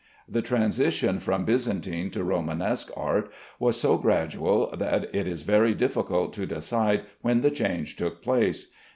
The 0.27 0.41
transition 0.41 1.19
from 1.19 1.45
Byzantine 1.45 2.09
to 2.09 2.23
Romanesque 2.23 2.89
art 2.97 3.31
was 3.59 3.79
so 3.79 3.99
gradual 3.99 4.75
that 4.75 5.13
it 5.13 5.27
is 5.27 5.43
very 5.43 5.75
difficult 5.75 6.33
to 6.33 6.47
decide 6.47 7.03
when 7.21 7.41
the 7.41 7.51
change 7.51 7.97
took 7.97 8.19
place. 8.23 8.71